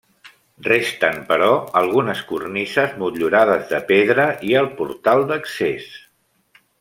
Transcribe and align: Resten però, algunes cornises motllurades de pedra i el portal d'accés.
Resten 0.67 1.19
però, 1.31 1.49
algunes 1.81 2.23
cornises 2.31 2.97
motllurades 3.03 3.69
de 3.75 3.83
pedra 3.95 4.29
i 4.51 4.57
el 4.63 4.71
portal 4.81 5.27
d'accés. 5.33 5.87